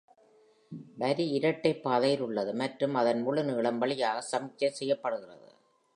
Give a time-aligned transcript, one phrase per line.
[0.97, 5.49] வரி இரட்டை பாதையில் உள்ளது மற்றும் அதன் முழு நீளம் வழியாக சமிக்ஞை செய்யப்படுகிறது